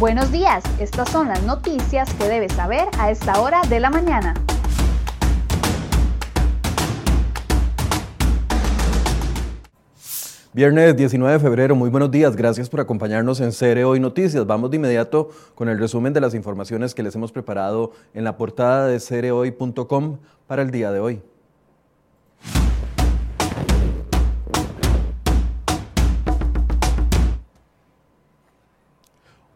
[0.00, 4.34] Buenos días, estas son las noticias que debes saber a esta hora de la mañana.
[10.52, 14.44] Viernes 19 de febrero, muy buenos días, gracias por acompañarnos en Cere Hoy Noticias.
[14.44, 18.36] Vamos de inmediato con el resumen de las informaciones que les hemos preparado en la
[18.36, 20.18] portada de cerehoy.com
[20.48, 21.22] para el día de hoy.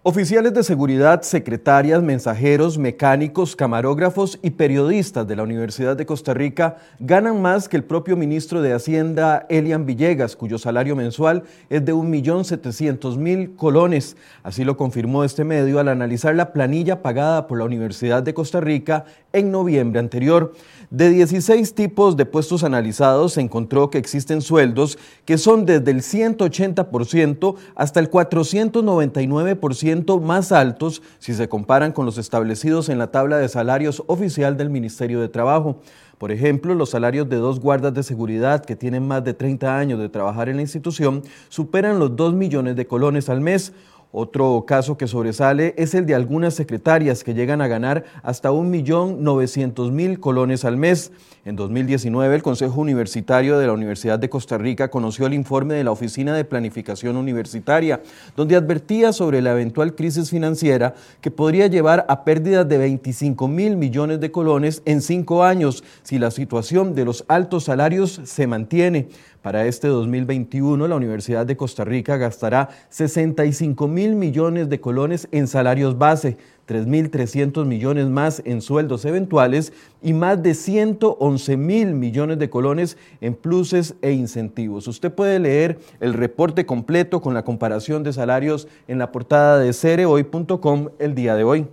[0.05, 6.77] Oficiales de seguridad, secretarias, mensajeros, mecánicos, camarógrafos y periodistas de la Universidad de Costa Rica
[7.01, 11.93] ganan más que el propio ministro de Hacienda, Elian Villegas, cuyo salario mensual es de
[11.93, 14.17] 1.700.000 colones.
[14.45, 18.61] Así lo confirmó este medio al analizar la planilla pagada por la Universidad de Costa
[18.61, 20.53] Rica en noviembre anterior.
[20.91, 26.03] De 16 tipos de puestos analizados, se encontró que existen sueldos que son desde el
[26.03, 33.39] 180% hasta el 499% más altos si se comparan con los establecidos en la tabla
[33.39, 35.81] de salarios oficial del Ministerio de Trabajo.
[36.19, 40.01] Por ejemplo, los salarios de dos guardas de seguridad que tienen más de 30 años
[40.01, 43.73] de trabajar en la institución superan los 2 millones de colones al mes.
[44.11, 50.19] Otro caso que sobresale es el de algunas secretarias que llegan a ganar hasta 1.900.000
[50.19, 51.13] colones al mes.
[51.45, 55.85] En 2019, el Consejo Universitario de la Universidad de Costa Rica conoció el informe de
[55.85, 58.03] la Oficina de Planificación Universitaria,
[58.35, 63.77] donde advertía sobre la eventual crisis financiera que podría llevar a pérdidas de 25 mil
[63.77, 69.09] millones de colones en cinco años si la situación de los altos salarios se mantiene.
[69.43, 75.47] Para este 2021, la Universidad de Costa Rica gastará 65 mil millones de colones en
[75.47, 76.37] salarios base,
[76.67, 79.73] 3.300 millones más en sueldos eventuales
[80.03, 84.89] y más de 111 mil millones de colones en pluses e incentivos.
[84.89, 89.73] Usted puede leer el reporte completo con la comparación de salarios en la portada de
[89.73, 91.67] cerehoy.com el día de hoy.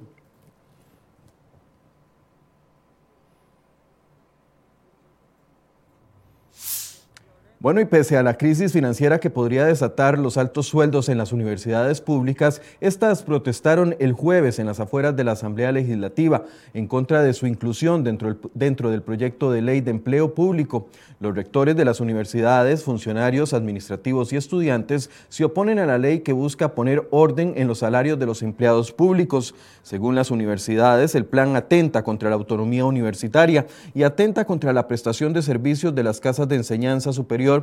[7.65, 11.33] Bueno, y pese a la crisis financiera que podría desatar los altos sueldos en las
[11.33, 16.43] universidades públicas, estas protestaron el jueves en las afueras de la Asamblea Legislativa
[16.75, 20.89] en contra de su inclusión dentro dentro del proyecto de ley de empleo público.
[21.19, 26.33] Los rectores de las universidades, funcionarios administrativos y estudiantes se oponen a la ley que
[26.33, 29.55] busca poner orden en los salarios de los empleados públicos.
[29.81, 33.65] Según las universidades, el plan atenta contra la autonomía universitaria
[33.95, 37.54] y atenta contra la prestación de servicios de las casas de enseñanza superior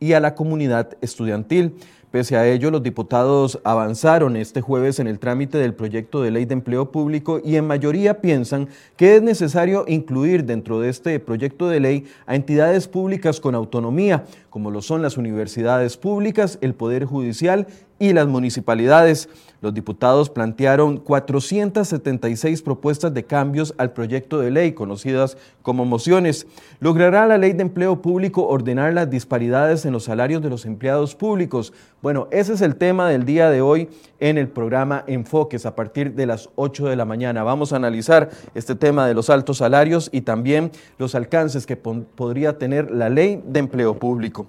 [0.00, 1.74] y a la comunidad estudiantil.
[2.10, 6.44] Pese a ello, los diputados avanzaron este jueves en el trámite del proyecto de ley
[6.44, 11.68] de empleo público y en mayoría piensan que es necesario incluir dentro de este proyecto
[11.68, 17.04] de ley a entidades públicas con autonomía, como lo son las universidades públicas, el Poder
[17.04, 17.68] Judicial
[18.00, 19.28] y las municipalidades.
[19.60, 26.46] Los diputados plantearon 476 propuestas de cambios al proyecto de ley, conocidas como mociones.
[26.80, 31.14] ¿Logrará la ley de empleo público ordenar las disparidades en los salarios de los empleados
[31.14, 31.74] públicos?
[32.00, 36.14] Bueno, ese es el tema del día de hoy en el programa Enfoques a partir
[36.14, 37.42] de las 8 de la mañana.
[37.42, 42.56] Vamos a analizar este tema de los altos salarios y también los alcances que podría
[42.56, 44.46] tener la ley de empleo público.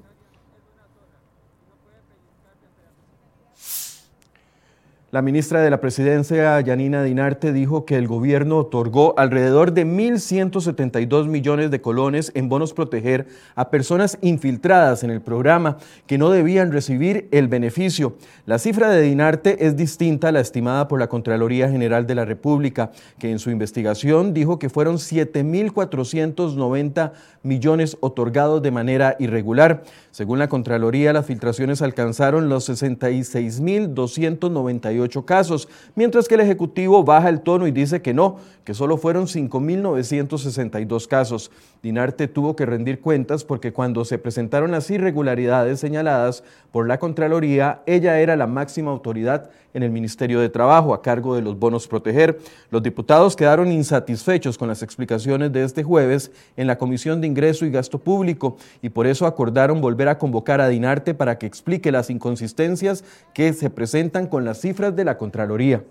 [5.11, 11.27] La ministra de la Presidencia, Yanina Dinarte, dijo que el gobierno otorgó alrededor de 1.172
[11.27, 16.71] millones de colones en bonos proteger a personas infiltradas en el programa que no debían
[16.71, 18.15] recibir el beneficio.
[18.45, 22.23] La cifra de Dinarte es distinta a la estimada por la Contraloría General de la
[22.23, 27.11] República, que en su investigación dijo que fueron 7.490
[27.43, 29.83] millones otorgados de manera irregular.
[30.11, 37.41] Según la Contraloría, las filtraciones alcanzaron los 66.298 casos, mientras que el Ejecutivo baja el
[37.41, 41.51] tono y dice que no, que solo fueron 5.962 casos.
[41.83, 47.81] Dinarte tuvo que rendir cuentas porque cuando se presentaron las irregularidades señaladas por la Contraloría,
[47.87, 51.87] ella era la máxima autoridad en el Ministerio de Trabajo a cargo de los bonos
[51.87, 52.37] proteger.
[52.69, 57.65] Los diputados quedaron insatisfechos con las explicaciones de este jueves en la Comisión de Ingreso
[57.65, 61.91] y Gasto Público y por eso acordaron volver a convocar a Dinarte para que explique
[61.91, 65.83] las inconsistencias que se presentan con las cifras de la Contraloría.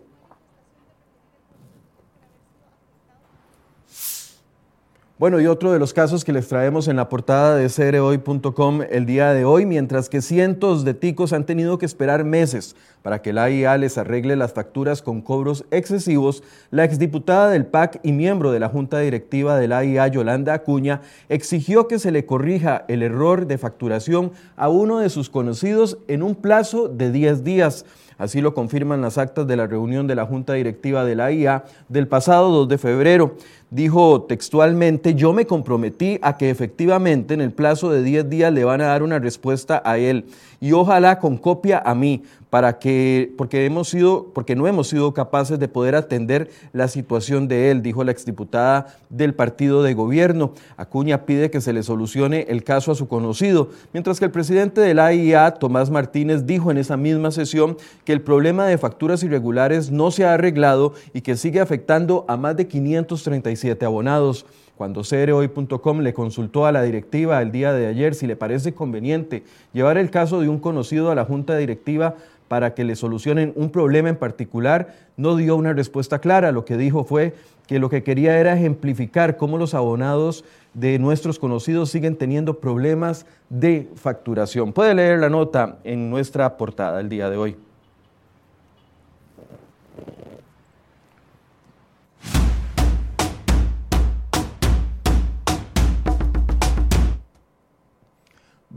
[5.21, 9.05] Bueno, y otro de los casos que les traemos en la portada de cerehoy.com el
[9.05, 13.35] día de hoy, mientras que cientos de ticos han tenido que esperar meses para que
[13.35, 18.51] la AIA les arregle las facturas con cobros excesivos, la exdiputada del PAC y miembro
[18.51, 23.03] de la Junta Directiva de la AIA, Yolanda Acuña, exigió que se le corrija el
[23.03, 27.85] error de facturación a uno de sus conocidos en un plazo de 10 días.
[28.21, 31.65] Así lo confirman las actas de la reunión de la Junta Directiva de la AIA
[31.89, 33.37] del pasado 2 de febrero.
[33.71, 38.65] Dijo textualmente, yo me comprometí a que efectivamente en el plazo de 10 días le
[38.65, 40.25] van a dar una respuesta a él
[40.61, 45.15] y ojalá con copia a mí para que, porque, hemos sido, porque no hemos sido
[45.15, 50.53] capaces de poder atender la situación de él, dijo la exdiputada del partido de gobierno.
[50.77, 54.81] Acuña pide que se le solucione el caso a su conocido, mientras que el presidente
[54.81, 59.23] de la AIA, Tomás Martínez, dijo en esa misma sesión que el problema de facturas
[59.23, 64.45] irregulares no se ha arreglado y que sigue afectando a más de 537 abonados.
[64.81, 69.43] Cuando cereoy.com le consultó a la directiva el día de ayer si le parece conveniente
[69.75, 72.15] llevar el caso de un conocido a la junta directiva
[72.49, 76.51] para que le solucionen un problema en particular, no dio una respuesta clara.
[76.51, 77.35] Lo que dijo fue
[77.67, 83.27] que lo que quería era ejemplificar cómo los abonados de nuestros conocidos siguen teniendo problemas
[83.51, 84.73] de facturación.
[84.73, 87.57] Puede leer la nota en nuestra portada el día de hoy.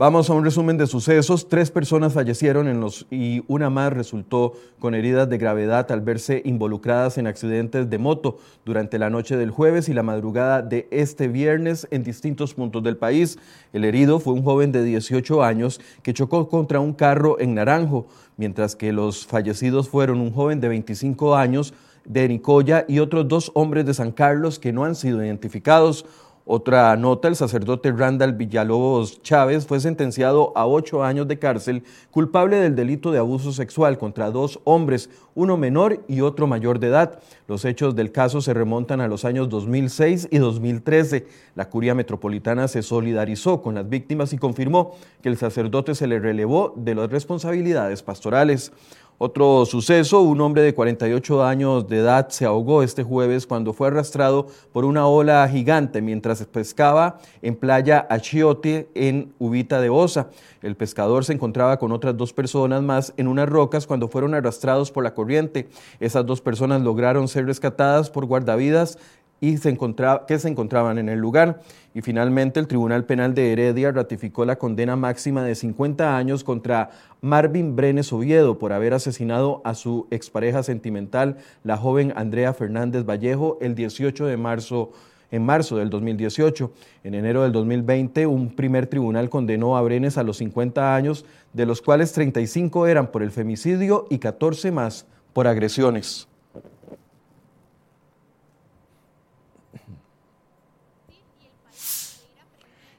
[0.04, 1.48] Vamos a un resumen de sucesos.
[1.48, 6.42] Tres personas fallecieron en los, y una más resultó con heridas de gravedad al verse
[6.44, 8.36] involucradas en accidentes de moto
[8.66, 12.98] durante la noche del jueves y la madrugada de este viernes en distintos puntos del
[12.98, 13.38] país.
[13.72, 18.06] El herido fue un joven de 18 años que chocó contra un carro en Naranjo,
[18.36, 21.72] mientras que los fallecidos fueron un joven de 25 años
[22.04, 26.04] de Nicoya y otros dos hombres de San Carlos que no han sido identificados.
[26.46, 32.58] Otra nota, el sacerdote Randall Villalobos Chávez fue sentenciado a ocho años de cárcel culpable
[32.58, 37.18] del delito de abuso sexual contra dos hombres, uno menor y otro mayor de edad.
[37.48, 41.26] Los hechos del caso se remontan a los años 2006 y 2013.
[41.54, 46.18] La curia metropolitana se solidarizó con las víctimas y confirmó que el sacerdote se le
[46.20, 48.70] relevó de las responsabilidades pastorales.
[49.18, 53.86] Otro suceso, un hombre de 48 años de edad se ahogó este jueves cuando fue
[53.86, 60.30] arrastrado por una ola gigante mientras pescaba en playa Achiote en Ubita de Osa.
[60.62, 64.90] El pescador se encontraba con otras dos personas más en unas rocas cuando fueron arrastrados
[64.90, 65.68] por la corriente.
[66.00, 68.98] Esas dos personas lograron ser rescatadas por guardavidas
[69.44, 71.60] y se encontraba, que se encontraban en el lugar.
[71.92, 76.90] Y finalmente el Tribunal Penal de Heredia ratificó la condena máxima de 50 años contra
[77.20, 83.58] Marvin Brenes Oviedo por haber asesinado a su expareja sentimental, la joven Andrea Fernández Vallejo,
[83.60, 84.92] el 18 de marzo
[85.30, 86.72] en marzo del 2018.
[87.02, 91.66] En enero del 2020, un primer tribunal condenó a Brenes a los 50 años, de
[91.66, 96.28] los cuales 35 eran por el femicidio y 14 más por agresiones.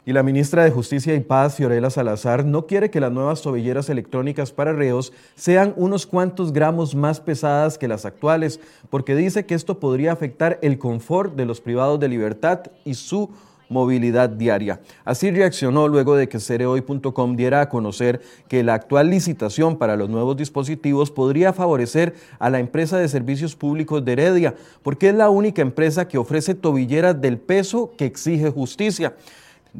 [0.07, 3.89] Y la ministra de Justicia y Paz, Fiorella Salazar, no quiere que las nuevas tobilleras
[3.89, 8.59] electrónicas para reos sean unos cuantos gramos más pesadas que las actuales,
[8.91, 13.31] porque dice que esto podría afectar el confort de los privados de libertad y su
[13.67, 14.79] movilidad diaria.
[15.05, 20.07] Así reaccionó luego de que cereoy.com diera a conocer que la actual licitación para los
[20.07, 25.31] nuevos dispositivos podría favorecer a la empresa de servicios públicos de Heredia, porque es la
[25.31, 29.15] única empresa que ofrece tobilleras del peso que exige justicia.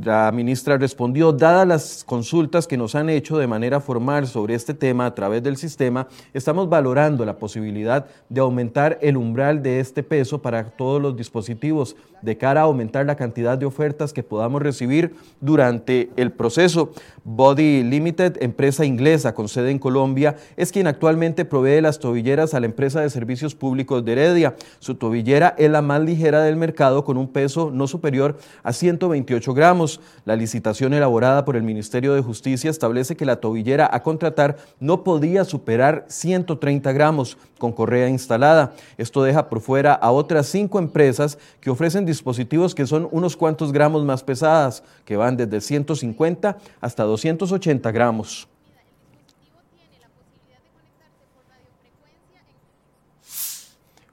[0.03, 4.73] La ministra respondió, dadas las consultas que nos han hecho de manera formal sobre este
[4.73, 10.03] tema a través del sistema, estamos valorando la posibilidad de aumentar el umbral de este
[10.03, 14.61] peso para todos los dispositivos de cara a aumentar la cantidad de ofertas que podamos
[14.61, 16.91] recibir durante el proceso.
[17.23, 22.59] Body Limited, empresa inglesa con sede en Colombia, es quien actualmente provee las tobilleras a
[22.59, 24.55] la empresa de servicios públicos de Heredia.
[24.79, 29.53] Su tobillera es la más ligera del mercado con un peso no superior a 128
[29.53, 29.84] gramos.
[30.25, 35.03] La licitación elaborada por el Ministerio de Justicia establece que la tobillera a contratar no
[35.03, 38.73] podía superar 130 gramos con correa instalada.
[38.97, 43.71] Esto deja por fuera a otras cinco empresas que ofrecen dispositivos que son unos cuantos
[43.71, 48.47] gramos más pesadas, que van desde 150 hasta 280 gramos.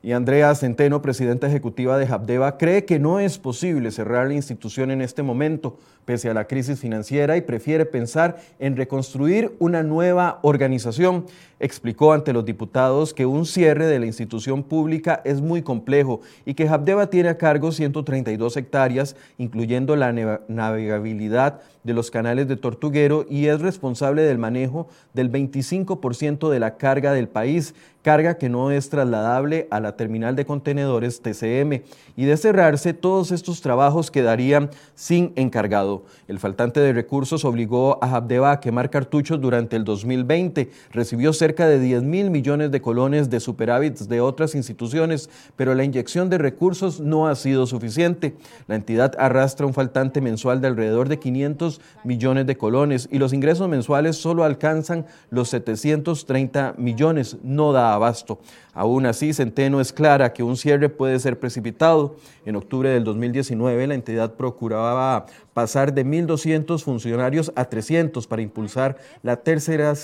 [0.04, 4.90] Y Andrea Centeno, presidenta ejecutiva de Habdeba, cree que no es posible cerrar la institución
[4.90, 10.40] en este momento, pese a la crisis financiera, y prefiere pensar en reconstruir una nueva
[10.42, 11.26] organización.
[11.62, 16.54] Explicó ante los diputados que un cierre de la institución pública es muy complejo y
[16.54, 20.12] que Habdeba tiene a cargo 132 hectáreas, incluyendo la
[20.48, 26.76] navegabilidad de los canales de Tortuguero y es responsable del manejo del 25% de la
[26.76, 31.82] carga del país, carga que no es trasladable a la terminal de contenedores TCM.
[32.16, 36.04] Y de cerrarse, todos estos trabajos quedarían sin encargado.
[36.28, 40.70] El faltante de recursos obligó a Habdeba a quemar cartuchos durante el 2020.
[40.90, 45.84] Recibió cerca de 10 mil millones de colones de superávits de otras instituciones, pero la
[45.84, 48.34] inyección de recursos no ha sido suficiente.
[48.66, 53.32] La entidad arrastra un faltante mensual de alrededor de 500 millones de colones y los
[53.32, 57.36] ingresos mensuales solo alcanzan los 730 millones.
[57.42, 58.40] No da abasto.
[58.74, 62.16] Aún así, Centeno es clara que un cierre puede ser precipitado.
[62.46, 68.96] En octubre del 2019, la entidad procuraba pasar de 1.200 funcionarios a 300 para impulsar
[69.22, 69.94] la tercera,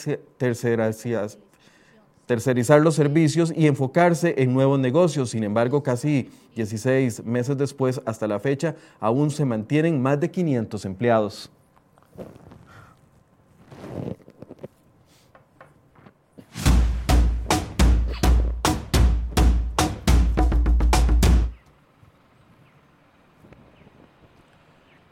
[2.26, 5.30] tercerizar los servicios y enfocarse en nuevos negocios.
[5.30, 10.84] Sin embargo, casi 16 meses después, hasta la fecha, aún se mantienen más de 500
[10.84, 11.50] empleados.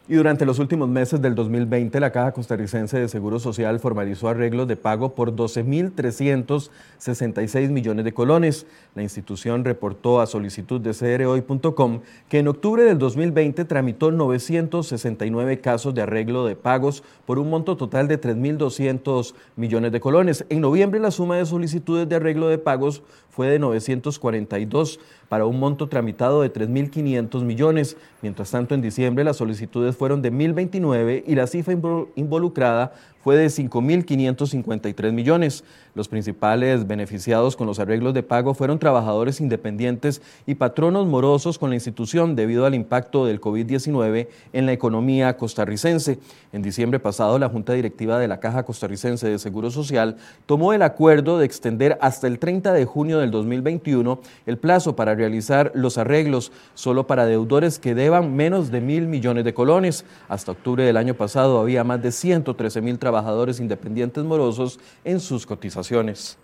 [0.08, 4.68] Y durante los últimos meses del 2020, la Caja Costarricense de Seguro Social formalizó arreglos
[4.68, 8.68] de pago por 12.366 millones de colones.
[8.94, 15.92] La institución reportó a solicitud de CROI.com que en octubre del 2020 tramitó 969 casos
[15.92, 20.46] de arreglo de pagos por un monto total de 3.200 millones de colones.
[20.50, 25.58] En noviembre, la suma de solicitudes de arreglo de pagos fue de 942 para un
[25.58, 27.96] monto tramitado de 3.500 millones.
[28.22, 31.74] Mientras tanto, en diciembre las solicitudes fueron de 1.029 y la cifra
[32.14, 32.92] involucrada
[33.26, 35.64] fue de 5.553 millones.
[35.96, 41.70] Los principales beneficiados con los arreglos de pago fueron trabajadores independientes y patronos morosos con
[41.70, 46.20] la institución debido al impacto del COVID-19 en la economía costarricense.
[46.52, 50.82] En diciembre pasado, la Junta Directiva de la Caja Costarricense de Seguro Social tomó el
[50.82, 55.98] acuerdo de extender hasta el 30 de junio del 2021 el plazo para realizar los
[55.98, 60.04] arreglos solo para deudores que deban menos de mil millones de colones.
[60.28, 63.15] Hasta octubre del año pasado había más de 113 mil trabajadores
[63.60, 66.38] independientes morosos en sus cotizaciones.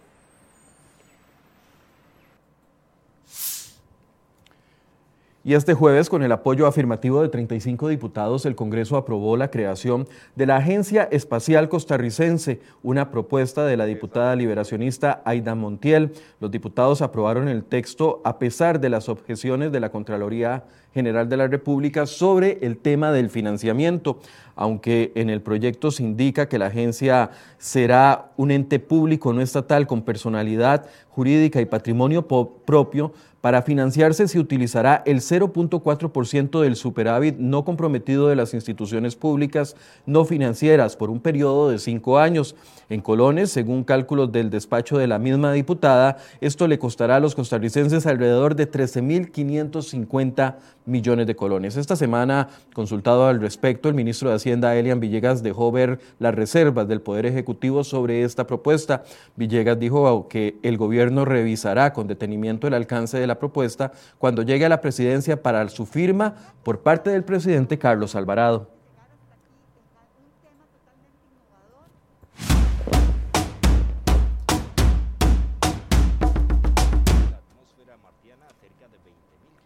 [5.44, 10.06] Y este jueves, con el apoyo afirmativo de 35 diputados, el Congreso aprobó la creación
[10.36, 16.12] de la Agencia Espacial Costarricense, una propuesta de la diputada liberacionista Aida Montiel.
[16.38, 20.62] Los diputados aprobaron el texto a pesar de las objeciones de la Contraloría
[20.94, 24.20] General de la República sobre el tema del financiamiento,
[24.54, 29.88] aunque en el proyecto se indica que la agencia será un ente público no estatal
[29.88, 37.64] con personalidad jurídica y patrimonio propio, para financiarse se utilizará el 0.4% del superávit no
[37.64, 39.74] comprometido de las instituciones públicas
[40.06, 42.54] no financieras por un periodo de cinco años.
[42.88, 47.34] En colones, según cálculos del despacho de la misma diputada, esto le costará a los
[47.34, 51.76] costarricenses alrededor de 13.550 millones de colones.
[51.76, 56.86] Esta semana, consultado al respecto, el ministro de Hacienda, Elian Villegas, dejó ver las reservas
[56.86, 59.02] del Poder Ejecutivo sobre esta propuesta.
[59.36, 64.68] Villegas dijo que el gobierno revisará con detenimiento el alcance de propuesta cuando llegue a
[64.68, 68.81] la presidencia para su firma por parte del presidente Carlos Alvarado.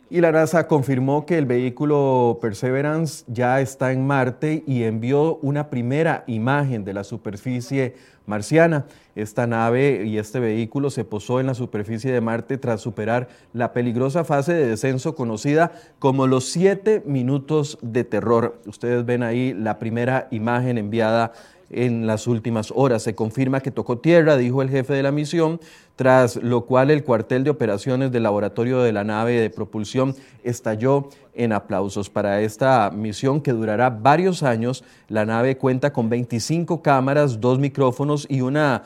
[0.09, 5.69] Y la NASA confirmó que el vehículo Perseverance ya está en Marte y envió una
[5.69, 8.87] primera imagen de la superficie marciana.
[9.17, 13.73] Esta nave y este vehículo se posó en la superficie de Marte tras superar la
[13.73, 18.61] peligrosa fase de descenso conocida como los siete minutos de terror.
[18.67, 21.33] Ustedes ven ahí la primera imagen enviada
[21.71, 23.03] en las últimas horas.
[23.03, 25.61] Se confirma que tocó tierra, dijo el jefe de la misión,
[25.97, 31.09] tras lo cual el cuartel de operaciones del laboratorio de la nave de propulsión estalló
[31.35, 32.11] en aplausos.
[32.11, 38.27] Para esta misión que durará varios años, la nave cuenta con 25 cámaras, dos micrófonos
[38.29, 38.83] y una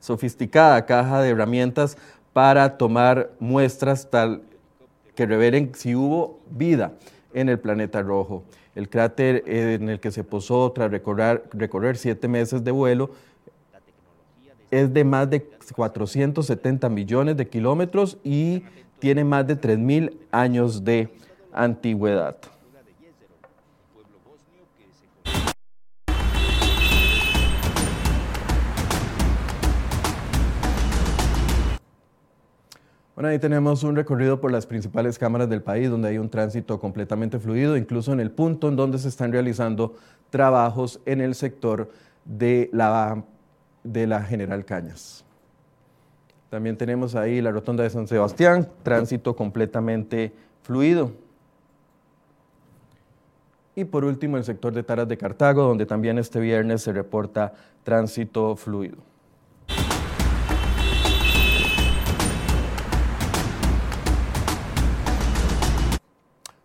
[0.00, 1.96] sofisticada caja de herramientas
[2.32, 4.42] para tomar muestras tal
[5.14, 6.92] que revelen si hubo vida
[7.32, 8.44] en el planeta rojo.
[8.74, 13.10] El cráter en el que se posó tras recorrer, recorrer siete meses de vuelo
[14.70, 18.64] es de más de 470 millones de kilómetros y
[18.98, 21.10] tiene más de 3.000 años de
[21.52, 22.36] antigüedad.
[33.14, 36.80] Bueno, ahí tenemos un recorrido por las principales cámaras del país donde hay un tránsito
[36.80, 39.94] completamente fluido, incluso en el punto en donde se están realizando
[40.30, 41.92] trabajos en el sector
[42.24, 43.22] de la,
[43.84, 45.24] de la General Cañas.
[46.50, 51.12] También tenemos ahí la rotonda de San Sebastián, tránsito completamente fluido.
[53.76, 57.52] Y por último, el sector de Taras de Cartago, donde también este viernes se reporta
[57.84, 59.13] tránsito fluido.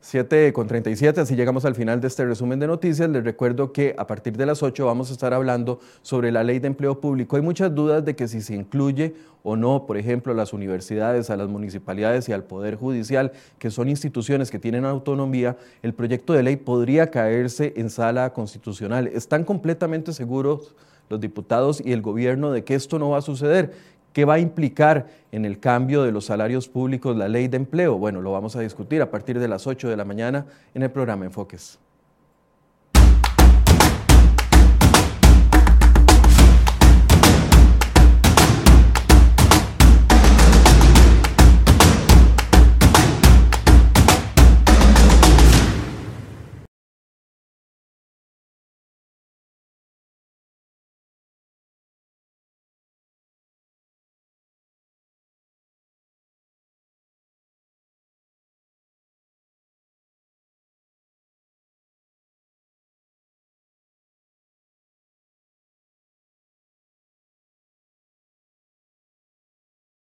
[0.10, 3.08] 7 con 37, así llegamos al final de este resumen de noticias.
[3.08, 6.58] Les recuerdo que a partir de las 8 vamos a estar hablando sobre la ley
[6.58, 7.36] de empleo público.
[7.36, 9.14] Hay muchas dudas de que si se incluye
[9.44, 13.70] o no, por ejemplo, a las universidades, a las municipalidades y al Poder Judicial, que
[13.70, 19.06] son instituciones que tienen autonomía, el proyecto de ley podría caerse en sala constitucional.
[19.14, 20.76] ¿Están completamente seguros
[21.08, 23.74] los diputados y el gobierno de que esto no va a suceder?
[24.14, 27.98] ¿Qué va a implicar en el cambio de los salarios públicos la ley de empleo?
[27.98, 30.92] Bueno, lo vamos a discutir a partir de las 8 de la mañana en el
[30.92, 31.80] programa Enfoques.